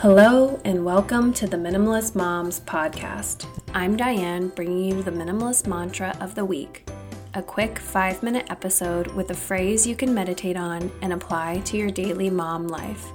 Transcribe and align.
Hello, 0.00 0.60
and 0.66 0.84
welcome 0.84 1.32
to 1.32 1.46
the 1.46 1.56
Minimalist 1.56 2.14
Moms 2.14 2.60
podcast. 2.60 3.46
I'm 3.72 3.96
Diane, 3.96 4.48
bringing 4.48 4.84
you 4.84 5.02
the 5.02 5.10
minimalist 5.10 5.66
mantra 5.66 6.14
of 6.20 6.34
the 6.34 6.44
week 6.44 6.86
a 7.32 7.42
quick 7.42 7.78
five 7.78 8.22
minute 8.22 8.44
episode 8.50 9.06
with 9.14 9.30
a 9.30 9.34
phrase 9.34 9.86
you 9.86 9.96
can 9.96 10.12
meditate 10.12 10.58
on 10.58 10.92
and 11.00 11.14
apply 11.14 11.60
to 11.60 11.78
your 11.78 11.88
daily 11.88 12.28
mom 12.28 12.68
life. 12.68 13.06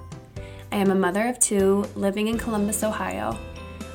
I 0.71 0.77
am 0.77 0.89
a 0.89 0.95
mother 0.95 1.27
of 1.27 1.37
two 1.37 1.85
living 1.95 2.29
in 2.29 2.39
Columbus, 2.39 2.83
Ohio. 2.83 3.37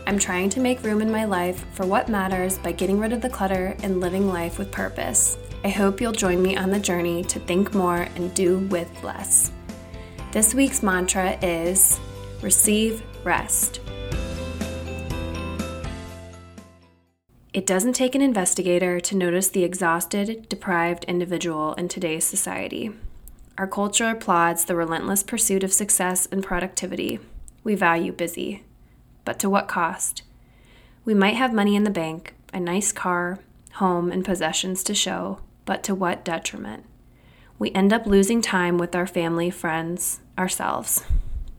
I'm 0.06 0.16
trying 0.18 0.48
to 0.50 0.60
make 0.60 0.84
room 0.84 1.02
in 1.02 1.10
my 1.10 1.24
life 1.24 1.66
for 1.72 1.86
what 1.86 2.08
matters 2.08 2.56
by 2.56 2.70
getting 2.70 3.00
rid 3.00 3.12
of 3.12 3.20
the 3.20 3.28
clutter 3.28 3.76
and 3.82 4.00
living 4.00 4.28
life 4.28 4.60
with 4.60 4.70
purpose. 4.70 5.36
I 5.64 5.70
hope 5.70 6.00
you'll 6.00 6.12
join 6.12 6.40
me 6.40 6.56
on 6.56 6.70
the 6.70 6.78
journey 6.78 7.24
to 7.24 7.40
think 7.40 7.74
more 7.74 8.02
and 8.14 8.32
do 8.32 8.60
with 8.68 9.02
less. 9.02 9.50
This 10.30 10.54
week's 10.54 10.84
mantra 10.84 11.36
is 11.42 11.98
receive 12.42 13.02
rest. 13.24 13.80
It 17.52 17.64
doesn't 17.64 17.94
take 17.94 18.14
an 18.14 18.20
investigator 18.20 19.00
to 19.00 19.16
notice 19.16 19.48
the 19.48 19.64
exhausted, 19.64 20.46
deprived 20.48 21.04
individual 21.04 21.72
in 21.74 21.88
today's 21.88 22.24
society. 22.24 22.90
Our 23.56 23.66
culture 23.66 24.10
applauds 24.10 24.66
the 24.66 24.76
relentless 24.76 25.22
pursuit 25.22 25.64
of 25.64 25.72
success 25.72 26.26
and 26.30 26.44
productivity. 26.44 27.18
We 27.64 27.74
value 27.74 28.12
busy. 28.12 28.64
But 29.24 29.38
to 29.38 29.48
what 29.48 29.68
cost? 29.68 30.22
We 31.06 31.14
might 31.14 31.36
have 31.36 31.54
money 31.54 31.76
in 31.76 31.84
the 31.84 31.90
bank, 31.90 32.34
a 32.52 32.60
nice 32.60 32.92
car, 32.92 33.38
home, 33.76 34.12
and 34.12 34.24
possessions 34.24 34.84
to 34.84 34.94
show, 34.94 35.40
but 35.64 35.82
to 35.84 35.94
what 35.94 36.24
detriment? 36.24 36.84
We 37.58 37.72
end 37.72 37.92
up 37.92 38.06
losing 38.06 38.42
time 38.42 38.76
with 38.76 38.94
our 38.94 39.06
family, 39.06 39.48
friends, 39.48 40.20
ourselves. 40.38 41.02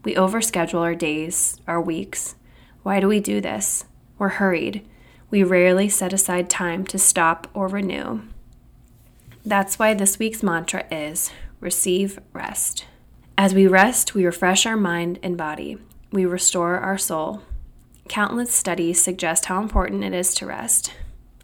We 0.04 0.16
overschedule 0.16 0.82
our 0.82 0.96
days, 0.96 1.60
our 1.68 1.82
weeks. 1.82 2.36
Why 2.84 3.00
do 3.00 3.08
we 3.08 3.20
do 3.20 3.42
this? 3.42 3.86
We're 4.18 4.30
hurried. 4.30 4.88
We 5.30 5.44
rarely 5.44 5.90
set 5.90 6.14
aside 6.14 6.50
time 6.50 6.86
to 6.86 6.98
stop 6.98 7.50
or 7.54 7.68
renew. 7.68 8.22
That's 9.46 9.78
why 9.80 9.94
this 9.94 10.20
week's 10.20 10.44
mantra 10.44 10.86
is 10.92 11.32
receive 11.60 12.20
rest. 12.34 12.86
As 13.38 13.54
we 13.54 13.68
rest, 13.68 14.16
we 14.16 14.26
refresh 14.26 14.66
our 14.66 14.78
mind 14.78 15.20
and 15.22 15.38
body. 15.38 15.78
We 16.12 16.26
restore 16.26 16.78
our 16.78 16.98
soul. 16.98 17.44
Countless 18.08 18.52
studies 18.52 19.02
suggest 19.02 19.46
how 19.46 19.62
important 19.62 20.04
it 20.04 20.14
is 20.14 20.34
to 20.36 20.46
rest. 20.46 20.94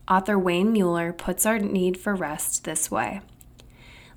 Author 0.08 0.38
Wayne 0.38 0.74
Muller 0.74 1.14
puts 1.14 1.46
our 1.46 1.60
need 1.60 1.98
for 1.98 2.14
rest 2.16 2.66
this 2.66 2.92
way 2.92 3.22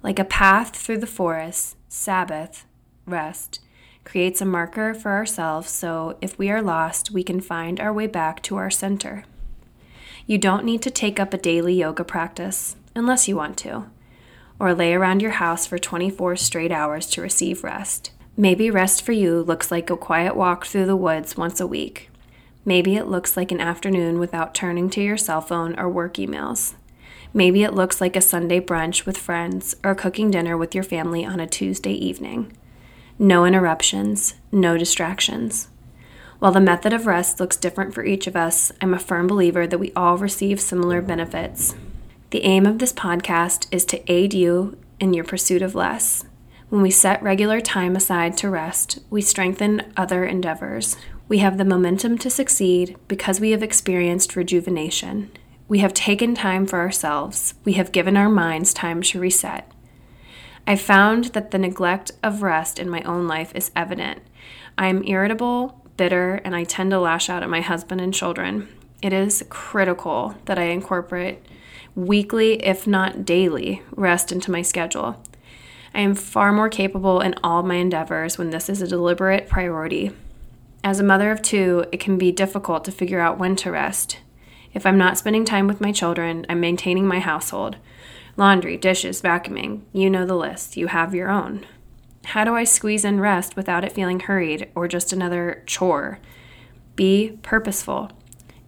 Like 0.02 0.18
a 0.18 0.24
path 0.24 0.74
through 0.74 0.98
the 0.98 1.06
forest, 1.06 1.76
Sabbath, 1.88 2.64
rest, 3.06 3.60
creates 4.06 4.40
a 4.40 4.46
marker 4.46 4.94
for 4.94 5.10
ourselves 5.10 5.68
so 5.68 6.16
if 6.22 6.38
we 6.38 6.48
are 6.48 6.62
lost, 6.62 7.10
we 7.10 7.24
can 7.24 7.40
find 7.40 7.80
our 7.80 7.92
way 7.92 8.06
back 8.06 8.40
to 8.40 8.56
our 8.56 8.70
center. 8.70 9.24
You 10.26 10.38
don't 10.38 10.64
need 10.64 10.80
to 10.82 10.90
take 10.90 11.20
up 11.20 11.34
a 11.34 11.38
daily 11.38 11.74
yoga 11.74 12.04
practice 12.04 12.76
unless 12.94 13.28
you 13.28 13.36
want 13.36 13.58
to, 13.58 13.86
or 14.58 14.72
lay 14.72 14.94
around 14.94 15.20
your 15.20 15.32
house 15.32 15.66
for 15.66 15.76
24 15.76 16.36
straight 16.36 16.72
hours 16.72 17.06
to 17.08 17.20
receive 17.20 17.64
rest. 17.64 18.12
Maybe 18.36 18.70
rest 18.70 19.02
for 19.02 19.12
you 19.12 19.42
looks 19.42 19.70
like 19.70 19.90
a 19.90 19.96
quiet 19.96 20.36
walk 20.36 20.66
through 20.66 20.86
the 20.86 20.96
woods 20.96 21.36
once 21.36 21.58
a 21.58 21.66
week. 21.66 22.08
Maybe 22.64 22.96
it 22.96 23.08
looks 23.08 23.36
like 23.36 23.50
an 23.50 23.60
afternoon 23.60 24.18
without 24.18 24.54
turning 24.54 24.88
to 24.90 25.02
your 25.02 25.16
cell 25.16 25.40
phone 25.40 25.78
or 25.78 25.88
work 25.88 26.14
emails. 26.14 26.74
Maybe 27.34 27.64
it 27.64 27.74
looks 27.74 28.00
like 28.00 28.14
a 28.14 28.20
Sunday 28.20 28.60
brunch 28.60 29.04
with 29.04 29.18
friends 29.18 29.74
or 29.82 29.94
cooking 29.94 30.30
dinner 30.30 30.56
with 30.56 30.74
your 30.74 30.84
family 30.84 31.24
on 31.24 31.40
a 31.40 31.46
Tuesday 31.46 31.92
evening. 31.92 32.56
No 33.18 33.46
interruptions, 33.46 34.34
no 34.52 34.76
distractions. 34.76 35.68
While 36.38 36.52
the 36.52 36.60
method 36.60 36.92
of 36.92 37.06
rest 37.06 37.40
looks 37.40 37.56
different 37.56 37.94
for 37.94 38.04
each 38.04 38.26
of 38.26 38.36
us, 38.36 38.70
I'm 38.82 38.92
a 38.92 38.98
firm 38.98 39.26
believer 39.26 39.66
that 39.66 39.78
we 39.78 39.90
all 39.96 40.18
receive 40.18 40.60
similar 40.60 41.00
benefits. 41.00 41.74
The 42.30 42.42
aim 42.42 42.66
of 42.66 42.78
this 42.78 42.92
podcast 42.92 43.68
is 43.70 43.86
to 43.86 44.12
aid 44.12 44.34
you 44.34 44.76
in 45.00 45.14
your 45.14 45.24
pursuit 45.24 45.62
of 45.62 45.74
less. 45.74 46.26
When 46.68 46.82
we 46.82 46.90
set 46.90 47.22
regular 47.22 47.62
time 47.62 47.96
aside 47.96 48.36
to 48.38 48.50
rest, 48.50 48.98
we 49.08 49.22
strengthen 49.22 49.94
other 49.96 50.26
endeavors. 50.26 50.98
We 51.26 51.38
have 51.38 51.56
the 51.56 51.64
momentum 51.64 52.18
to 52.18 52.28
succeed 52.28 52.96
because 53.08 53.40
we 53.40 53.52
have 53.52 53.62
experienced 53.62 54.36
rejuvenation. 54.36 55.30
We 55.68 55.78
have 55.78 55.94
taken 55.94 56.34
time 56.34 56.66
for 56.66 56.80
ourselves. 56.80 57.54
We 57.64 57.72
have 57.74 57.92
given 57.92 58.16
our 58.16 58.28
minds 58.28 58.74
time 58.74 59.00
to 59.02 59.18
reset. 59.18 59.72
I 60.66 60.74
found 60.74 61.26
that 61.26 61.52
the 61.52 61.58
neglect 61.58 62.10
of 62.22 62.42
rest 62.42 62.78
in 62.78 62.90
my 62.90 63.02
own 63.02 63.28
life 63.28 63.52
is 63.54 63.70
evident. 63.76 64.22
I 64.76 64.88
am 64.88 65.04
irritable, 65.04 65.80
bitter, 65.96 66.40
and 66.44 66.56
I 66.56 66.64
tend 66.64 66.90
to 66.90 66.98
lash 66.98 67.30
out 67.30 67.44
at 67.44 67.48
my 67.48 67.60
husband 67.60 68.00
and 68.00 68.12
children. 68.12 68.68
It 69.00 69.12
is 69.12 69.44
critical 69.48 70.34
that 70.46 70.58
I 70.58 70.64
incorporate 70.64 71.44
weekly, 71.94 72.62
if 72.64 72.86
not 72.86 73.24
daily, 73.24 73.82
rest 73.92 74.32
into 74.32 74.50
my 74.50 74.62
schedule. 74.62 75.22
I 75.94 76.00
am 76.00 76.14
far 76.14 76.52
more 76.52 76.68
capable 76.68 77.20
in 77.20 77.34
all 77.42 77.62
my 77.62 77.76
endeavors 77.76 78.36
when 78.36 78.50
this 78.50 78.68
is 78.68 78.82
a 78.82 78.88
deliberate 78.88 79.48
priority. 79.48 80.10
As 80.82 81.00
a 81.00 81.04
mother 81.04 81.30
of 81.30 81.42
two, 81.42 81.86
it 81.92 82.00
can 82.00 82.18
be 82.18 82.32
difficult 82.32 82.84
to 82.84 82.92
figure 82.92 83.20
out 83.20 83.38
when 83.38 83.56
to 83.56 83.70
rest. 83.70 84.18
If 84.74 84.84
I'm 84.84 84.98
not 84.98 85.16
spending 85.16 85.44
time 85.44 85.66
with 85.66 85.80
my 85.80 85.92
children, 85.92 86.44
I'm 86.48 86.60
maintaining 86.60 87.06
my 87.06 87.20
household. 87.20 87.76
Laundry, 88.36 88.76
dishes, 88.76 89.22
vacuuming, 89.22 89.82
you 89.92 90.10
know 90.10 90.26
the 90.26 90.36
list, 90.36 90.76
you 90.76 90.88
have 90.88 91.14
your 91.14 91.30
own. 91.30 91.64
How 92.26 92.44
do 92.44 92.54
I 92.54 92.64
squeeze 92.64 93.04
in 93.04 93.20
rest 93.20 93.56
without 93.56 93.84
it 93.84 93.92
feeling 93.92 94.20
hurried 94.20 94.68
or 94.74 94.88
just 94.88 95.12
another 95.12 95.62
chore? 95.64 96.18
Be 96.96 97.38
purposeful. 97.42 98.10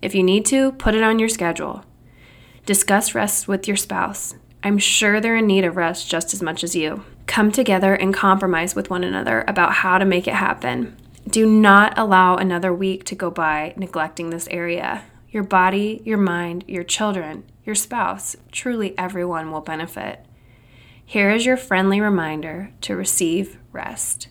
If 0.01 0.15
you 0.15 0.23
need 0.23 0.47
to, 0.47 0.73
put 0.73 0.95
it 0.95 1.03
on 1.03 1.19
your 1.19 1.29
schedule. 1.29 1.84
Discuss 2.65 3.15
rest 3.15 3.49
with 3.49 3.67
your 3.67 3.77
spouse. 3.77 4.34
I'm 4.62 4.79
sure 4.79 5.21
they're 5.21 5.37
in 5.37 5.47
need 5.47 5.65
of 5.65 5.77
rest 5.77 6.11
just 6.11 6.33
as 6.33 6.43
much 6.43 6.65
as 6.65 6.75
you. 6.75 7.05
Come 7.27 7.53
together 7.53 7.95
and 7.95 8.15
compromise 8.15 8.75
with 8.75 8.91
one 8.91 9.05
another 9.05 9.45
about 9.47 9.73
how 9.75 9.99
to 9.99 10.05
make 10.05 10.27
it 10.27 10.35
happen. 10.35 10.97
Do 11.29 11.47
not 11.47 11.99
allow 11.99 12.37
another 12.37 12.73
week 12.73 13.05
to 13.05 13.15
go 13.15 13.31
by 13.31 13.75
neglecting 13.77 14.31
this 14.31 14.49
area. 14.49 15.05
Your 15.31 15.43
body, 15.43 16.00
your 16.06 16.19
mind, 16.19 16.65
your 16.66 16.84
children, 16.84 17.44
your 17.65 17.75
spouse, 17.75 18.34
truly 18.50 18.97
everyone 18.97 19.50
will 19.50 19.61
benefit. 19.61 20.25
Here 21.05 21.31
is 21.31 21.44
your 21.44 21.59
friendly 21.59 22.00
reminder 22.00 22.72
to 22.83 22.97
receive 22.97 23.59
rest. 23.71 24.28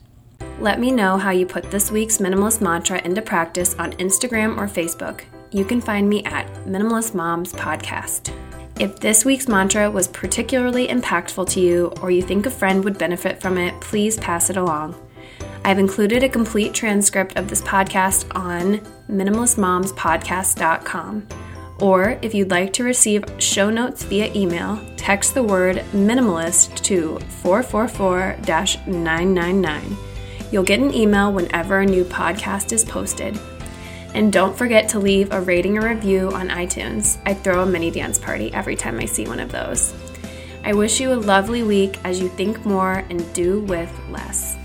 Let 0.59 0.79
me 0.79 0.91
know 0.91 1.17
how 1.17 1.29
you 1.29 1.45
put 1.45 1.69
this 1.69 1.91
week's 1.91 2.17
minimalist 2.17 2.61
mantra 2.61 2.99
into 3.03 3.21
practice 3.21 3.75
on 3.75 3.93
Instagram 3.93 4.57
or 4.57 4.67
Facebook. 4.67 5.21
You 5.51 5.65
can 5.65 5.81
find 5.81 6.09
me 6.09 6.23
at 6.23 6.51
Minimalist 6.65 7.13
Moms 7.13 7.53
Podcast. 7.53 8.33
If 8.79 8.99
this 8.99 9.23
week's 9.23 9.47
mantra 9.47 9.89
was 9.91 10.07
particularly 10.07 10.87
impactful 10.87 11.49
to 11.49 11.59
you 11.59 11.93
or 12.01 12.09
you 12.09 12.23
think 12.23 12.47
a 12.47 12.51
friend 12.51 12.83
would 12.83 12.97
benefit 12.97 13.39
from 13.39 13.59
it, 13.59 13.79
please 13.81 14.17
pass 14.17 14.49
it 14.49 14.57
along. 14.57 14.95
I've 15.67 15.79
included 15.79 16.23
a 16.23 16.29
complete 16.29 16.73
transcript 16.73 17.35
of 17.35 17.49
this 17.49 17.61
podcast 17.61 18.33
on 18.33 18.79
minimalistmomspodcast.com. 19.11 21.27
Or 21.81 22.17
if 22.21 22.33
you'd 22.33 22.51
like 22.51 22.71
to 22.71 22.85
receive 22.85 23.25
show 23.37 23.69
notes 23.69 24.03
via 24.03 24.33
email, 24.33 24.79
text 24.95 25.33
the 25.33 25.43
word 25.43 25.83
minimalist 25.91 26.81
to 26.83 27.19
444 27.41 28.37
999. 28.87 29.97
You'll 30.53 30.63
get 30.63 30.79
an 30.79 30.93
email 30.93 31.33
whenever 31.33 31.81
a 31.81 31.85
new 31.85 32.05
podcast 32.05 32.71
is 32.71 32.85
posted. 32.85 33.37
And 34.13 34.31
don't 34.31 34.57
forget 34.57 34.87
to 34.91 34.99
leave 34.99 35.33
a 35.33 35.41
rating 35.41 35.77
or 35.77 35.89
review 35.89 36.31
on 36.31 36.47
iTunes. 36.47 37.19
I 37.25 37.33
throw 37.33 37.63
a 37.63 37.65
mini 37.65 37.91
dance 37.91 38.17
party 38.17 38.53
every 38.53 38.77
time 38.77 38.99
I 38.99 39.05
see 39.05 39.27
one 39.27 39.41
of 39.41 39.51
those. 39.51 39.93
I 40.63 40.71
wish 40.71 41.01
you 41.01 41.11
a 41.11 41.15
lovely 41.15 41.63
week 41.63 41.99
as 42.05 42.21
you 42.21 42.29
think 42.29 42.65
more 42.65 43.03
and 43.09 43.33
do 43.33 43.59
with 43.63 43.91
less. 44.09 44.55